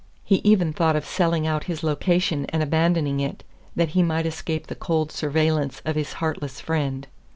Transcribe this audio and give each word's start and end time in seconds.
He 0.23 0.37
even 0.37 0.73
thought 0.73 0.95
of 0.95 1.05
selling 1.05 1.45
out 1.45 1.65
his 1.65 1.83
location 1.83 2.47
and 2.49 2.63
abandoning 2.63 3.19
it, 3.19 3.43
that 3.75 3.89
he 3.89 4.01
might 4.01 4.25
escape 4.25 4.65
the 4.65 4.73
cold 4.73 5.11
surveillance 5.11 5.79
of 5.85 5.95
his 5.95 6.13
heartless 6.13 6.59
friend. 6.59 7.07